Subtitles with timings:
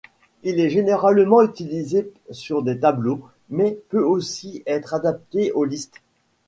[0.41, 6.01] Il est généralement utilisé sur des tableaux, mais peut aussi être adapté aux listes.